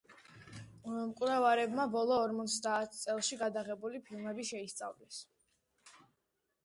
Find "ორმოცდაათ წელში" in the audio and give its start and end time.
2.23-3.39